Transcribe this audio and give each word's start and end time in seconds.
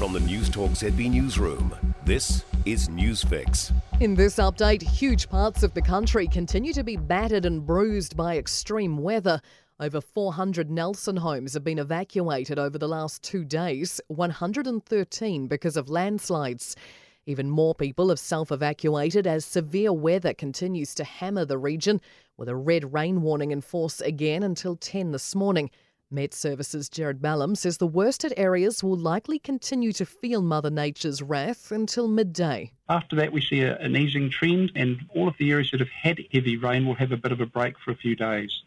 From 0.00 0.14
the 0.14 0.20
Newstalk 0.20 0.70
ZB 0.70 1.10
Newsroom, 1.10 1.76
this 2.06 2.46
is 2.64 2.88
Newsfix. 2.88 3.70
In 4.00 4.14
this 4.14 4.36
update, 4.36 4.80
huge 4.80 5.28
parts 5.28 5.62
of 5.62 5.74
the 5.74 5.82
country 5.82 6.26
continue 6.26 6.72
to 6.72 6.82
be 6.82 6.96
battered 6.96 7.44
and 7.44 7.66
bruised 7.66 8.16
by 8.16 8.38
extreme 8.38 8.96
weather. 8.96 9.42
Over 9.78 10.00
400 10.00 10.70
Nelson 10.70 11.18
homes 11.18 11.52
have 11.52 11.64
been 11.64 11.78
evacuated 11.78 12.58
over 12.58 12.78
the 12.78 12.88
last 12.88 13.22
two 13.22 13.44
days, 13.44 14.00
113 14.08 15.46
because 15.48 15.76
of 15.76 15.90
landslides. 15.90 16.76
Even 17.26 17.50
more 17.50 17.74
people 17.74 18.08
have 18.08 18.18
self 18.18 18.50
evacuated 18.50 19.26
as 19.26 19.44
severe 19.44 19.92
weather 19.92 20.32
continues 20.32 20.94
to 20.94 21.04
hammer 21.04 21.44
the 21.44 21.58
region, 21.58 22.00
with 22.38 22.48
a 22.48 22.56
red 22.56 22.94
rain 22.94 23.20
warning 23.20 23.50
in 23.50 23.60
force 23.60 24.00
again 24.00 24.44
until 24.44 24.76
10 24.76 25.12
this 25.12 25.34
morning. 25.34 25.70
Met 26.12 26.34
Services 26.34 26.88
Jared 26.88 27.22
Ballum 27.22 27.54
says 27.54 27.78
the 27.78 27.86
worst 27.86 28.22
hit 28.22 28.32
areas 28.36 28.82
will 28.82 28.96
likely 28.96 29.38
continue 29.38 29.92
to 29.92 30.04
feel 30.04 30.42
Mother 30.42 30.68
Nature's 30.68 31.22
wrath 31.22 31.70
until 31.70 32.08
midday. 32.08 32.72
After 32.88 33.14
that, 33.14 33.32
we 33.32 33.40
see 33.40 33.60
a, 33.60 33.78
an 33.78 33.94
easing 33.94 34.28
trend, 34.28 34.72
and 34.74 34.98
all 35.14 35.28
of 35.28 35.36
the 35.38 35.52
areas 35.52 35.70
that 35.70 35.78
have 35.78 35.88
had 35.90 36.18
heavy 36.32 36.56
rain 36.56 36.84
will 36.84 36.96
have 36.96 37.12
a 37.12 37.16
bit 37.16 37.30
of 37.30 37.40
a 37.40 37.46
break 37.46 37.78
for 37.78 37.92
a 37.92 37.96
few 37.96 38.16
days. 38.16 38.64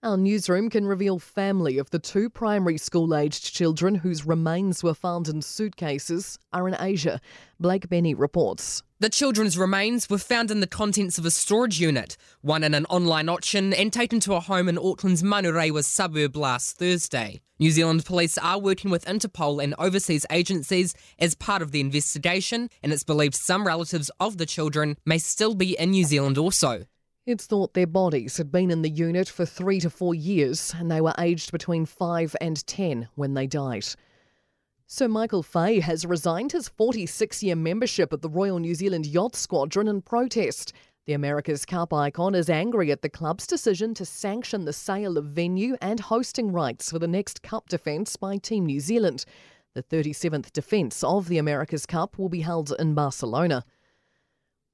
Our 0.00 0.16
newsroom 0.16 0.70
can 0.70 0.86
reveal 0.86 1.18
family 1.18 1.76
of 1.76 1.90
the 1.90 1.98
two 1.98 2.30
primary 2.30 2.78
school 2.78 3.16
aged 3.16 3.52
children 3.52 3.96
whose 3.96 4.24
remains 4.24 4.80
were 4.80 4.94
found 4.94 5.26
in 5.26 5.42
suitcases 5.42 6.38
are 6.52 6.68
in 6.68 6.76
Asia. 6.78 7.20
Blake 7.58 7.88
Benny 7.88 8.14
reports. 8.14 8.84
The 9.00 9.08
children's 9.08 9.58
remains 9.58 10.08
were 10.08 10.18
found 10.18 10.52
in 10.52 10.60
the 10.60 10.68
contents 10.68 11.18
of 11.18 11.26
a 11.26 11.32
storage 11.32 11.80
unit, 11.80 12.16
one 12.42 12.62
in 12.62 12.74
an 12.74 12.84
online 12.84 13.28
auction 13.28 13.72
and 13.72 13.92
taken 13.92 14.20
to 14.20 14.34
a 14.34 14.40
home 14.40 14.68
in 14.68 14.78
Auckland's 14.78 15.24
Manurewa 15.24 15.84
suburb 15.84 16.36
last 16.36 16.78
Thursday. 16.78 17.40
New 17.58 17.72
Zealand 17.72 18.04
police 18.04 18.38
are 18.38 18.60
working 18.60 18.92
with 18.92 19.04
Interpol 19.04 19.60
and 19.60 19.74
overseas 19.80 20.24
agencies 20.30 20.94
as 21.18 21.34
part 21.34 21.60
of 21.60 21.72
the 21.72 21.80
investigation, 21.80 22.70
and 22.84 22.92
it's 22.92 23.02
believed 23.02 23.34
some 23.34 23.66
relatives 23.66 24.12
of 24.20 24.38
the 24.38 24.46
children 24.46 24.96
may 25.04 25.18
still 25.18 25.56
be 25.56 25.76
in 25.76 25.90
New 25.90 26.04
Zealand 26.04 26.38
also. 26.38 26.84
It's 27.28 27.44
thought 27.44 27.74
their 27.74 27.86
bodies 27.86 28.38
had 28.38 28.50
been 28.50 28.70
in 28.70 28.80
the 28.80 28.88
unit 28.88 29.28
for 29.28 29.44
three 29.44 29.80
to 29.80 29.90
four 29.90 30.14
years 30.14 30.74
and 30.74 30.90
they 30.90 31.02
were 31.02 31.12
aged 31.18 31.52
between 31.52 31.84
five 31.84 32.34
and 32.40 32.66
ten 32.66 33.06
when 33.16 33.34
they 33.34 33.46
died. 33.46 33.84
Sir 34.86 35.08
Michael 35.08 35.42
Fay 35.42 35.80
has 35.80 36.06
resigned 36.06 36.52
his 36.52 36.70
46 36.70 37.42
year 37.42 37.54
membership 37.54 38.14
at 38.14 38.22
the 38.22 38.30
Royal 38.30 38.58
New 38.58 38.74
Zealand 38.74 39.04
Yacht 39.04 39.36
Squadron 39.36 39.88
in 39.88 40.00
protest. 40.00 40.72
The 41.04 41.12
America's 41.12 41.66
Cup 41.66 41.92
icon 41.92 42.34
is 42.34 42.48
angry 42.48 42.90
at 42.90 43.02
the 43.02 43.10
club's 43.10 43.46
decision 43.46 43.92
to 43.92 44.06
sanction 44.06 44.64
the 44.64 44.72
sale 44.72 45.18
of 45.18 45.26
venue 45.26 45.76
and 45.82 46.00
hosting 46.00 46.50
rights 46.50 46.90
for 46.90 46.98
the 46.98 47.06
next 47.06 47.42
Cup 47.42 47.68
defence 47.68 48.16
by 48.16 48.38
Team 48.38 48.64
New 48.64 48.80
Zealand. 48.80 49.26
The 49.74 49.82
37th 49.82 50.50
defence 50.54 51.04
of 51.04 51.28
the 51.28 51.36
America's 51.36 51.84
Cup 51.84 52.16
will 52.16 52.30
be 52.30 52.40
held 52.40 52.74
in 52.78 52.94
Barcelona. 52.94 53.66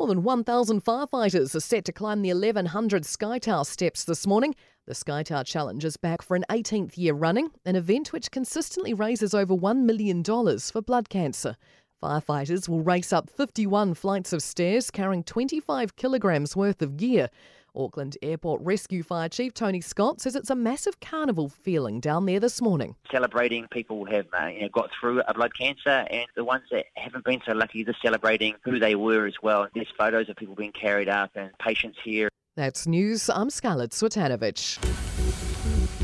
More 0.00 0.06
than 0.06 0.22
1,000 0.22 0.82
firefighters 0.82 1.54
are 1.54 1.60
set 1.60 1.84
to 1.84 1.92
climb 1.92 2.22
the 2.22 2.32
1100 2.32 3.04
Sky 3.04 3.38
Tower 3.38 3.66
steps 3.66 4.02
this 4.02 4.26
morning. 4.26 4.54
The 4.86 4.94
Sky 4.94 5.22
Tower 5.22 5.44
Challenge 5.44 5.84
is 5.84 5.98
back 5.98 6.22
for 6.22 6.36
an 6.36 6.46
18th 6.48 6.96
year 6.96 7.12
running, 7.12 7.50
an 7.66 7.76
event 7.76 8.10
which 8.10 8.30
consistently 8.30 8.94
raises 8.94 9.34
over 9.34 9.54
$1 9.54 9.82
million 9.82 10.24
for 10.24 10.80
blood 10.80 11.10
cancer. 11.10 11.58
Firefighters 12.02 12.66
will 12.66 12.80
race 12.80 13.12
up 13.12 13.28
51 13.28 13.92
flights 13.92 14.32
of 14.32 14.42
stairs 14.42 14.90
carrying 14.90 15.22
25 15.22 15.96
kilograms 15.96 16.56
worth 16.56 16.80
of 16.80 16.96
gear. 16.96 17.28
Auckland 17.74 18.16
Airport 18.22 18.60
Rescue 18.62 19.02
Fire 19.02 19.28
Chief 19.28 19.52
Tony 19.54 19.80
Scott 19.80 20.20
says 20.20 20.34
it's 20.34 20.50
a 20.50 20.54
massive 20.54 21.00
carnival 21.00 21.48
feeling 21.48 22.00
down 22.00 22.26
there 22.26 22.40
this 22.40 22.60
morning. 22.60 22.96
Celebrating 23.10 23.66
people 23.70 24.04
who 24.04 24.14
have 24.14 24.26
uh, 24.38 24.46
you 24.46 24.62
know, 24.62 24.68
got 24.68 24.90
through 24.98 25.22
a 25.26 25.34
blood 25.34 25.52
cancer 25.58 26.06
and 26.10 26.26
the 26.36 26.44
ones 26.44 26.64
that 26.70 26.86
haven't 26.96 27.24
been 27.24 27.40
so 27.46 27.52
lucky, 27.52 27.84
they're 27.84 27.96
celebrating 28.02 28.54
who 28.64 28.78
they 28.78 28.94
were 28.94 29.26
as 29.26 29.34
well. 29.42 29.68
There's 29.74 29.92
photos 29.98 30.28
of 30.28 30.36
people 30.36 30.54
being 30.54 30.72
carried 30.72 31.08
up 31.08 31.30
and 31.34 31.50
patients 31.58 31.98
here. 32.04 32.28
That's 32.56 32.86
news. 32.86 33.30
I'm 33.30 33.50
Scarlett 33.50 33.92
Swetanovich. 33.92 34.78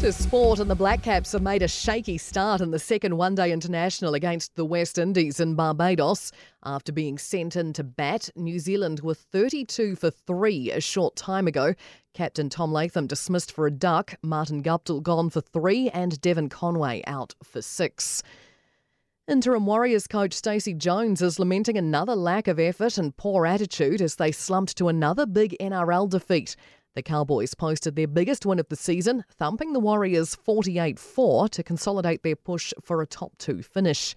To 0.00 0.12
sport, 0.12 0.60
and 0.60 0.70
the 0.70 0.74
Black 0.74 1.02
Caps 1.02 1.32
have 1.32 1.40
made 1.40 1.62
a 1.62 1.68
shaky 1.68 2.18
start 2.18 2.60
in 2.60 2.70
the 2.70 2.78
second 2.78 3.16
one 3.16 3.34
day 3.34 3.50
international 3.50 4.12
against 4.12 4.54
the 4.54 4.64
West 4.64 4.98
Indies 4.98 5.40
in 5.40 5.54
Barbados. 5.54 6.32
After 6.62 6.92
being 6.92 7.16
sent 7.16 7.56
in 7.56 7.72
to 7.72 7.82
bat, 7.82 8.28
New 8.36 8.58
Zealand 8.58 9.00
were 9.00 9.14
32 9.14 9.96
for 9.96 10.10
3 10.10 10.70
a 10.70 10.82
short 10.82 11.16
time 11.16 11.48
ago. 11.48 11.74
Captain 12.12 12.50
Tom 12.50 12.72
Latham 12.72 13.06
dismissed 13.06 13.50
for 13.50 13.66
a 13.66 13.70
duck, 13.70 14.14
Martin 14.22 14.62
Guptill 14.62 15.02
gone 15.02 15.30
for 15.30 15.40
3, 15.40 15.88
and 15.88 16.20
Devon 16.20 16.50
Conway 16.50 17.02
out 17.06 17.34
for 17.42 17.62
6. 17.62 18.22
Interim 19.26 19.66
Warriors 19.66 20.06
coach 20.06 20.34
Stacey 20.34 20.74
Jones 20.74 21.20
is 21.20 21.40
lamenting 21.40 21.76
another 21.78 22.14
lack 22.14 22.46
of 22.46 22.60
effort 22.60 22.98
and 22.98 23.16
poor 23.16 23.46
attitude 23.46 24.00
as 24.00 24.16
they 24.16 24.30
slumped 24.30 24.76
to 24.76 24.88
another 24.88 25.26
big 25.26 25.56
NRL 25.58 26.08
defeat. 26.08 26.54
The 26.96 27.02
Cowboys 27.02 27.52
posted 27.52 27.94
their 27.94 28.08
biggest 28.08 28.46
win 28.46 28.58
of 28.58 28.70
the 28.70 28.74
season, 28.74 29.22
thumping 29.30 29.74
the 29.74 29.80
Warriors 29.80 30.34
48 30.34 30.98
4 30.98 31.46
to 31.50 31.62
consolidate 31.62 32.22
their 32.22 32.34
push 32.34 32.72
for 32.80 33.02
a 33.02 33.06
top 33.06 33.36
two 33.36 33.62
finish. 33.62 34.16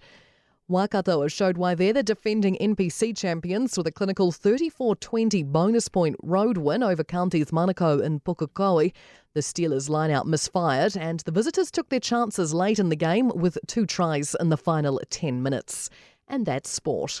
Waikato 0.66 1.28
showed 1.28 1.58
why 1.58 1.74
they're 1.74 1.92
the 1.92 2.02
defending 2.02 2.56
NPC 2.58 3.14
champions 3.14 3.76
with 3.76 3.86
a 3.86 3.92
clinical 3.92 4.32
34 4.32 4.96
20 4.96 5.42
bonus 5.42 5.90
point 5.90 6.16
road 6.22 6.56
win 6.56 6.82
over 6.82 7.04
counties 7.04 7.50
Manukau 7.50 8.02
and 8.02 8.24
Pukekohe. 8.24 8.94
The 9.34 9.40
Steelers 9.40 9.90
line 9.90 10.10
out 10.10 10.26
misfired, 10.26 10.96
and 10.96 11.20
the 11.20 11.32
visitors 11.32 11.70
took 11.70 11.90
their 11.90 12.00
chances 12.00 12.54
late 12.54 12.78
in 12.78 12.88
the 12.88 12.96
game 12.96 13.28
with 13.34 13.58
two 13.66 13.84
tries 13.84 14.34
in 14.40 14.48
the 14.48 14.56
final 14.56 14.98
10 15.10 15.42
minutes. 15.42 15.90
And 16.26 16.46
that's 16.46 16.70
sport. 16.70 17.20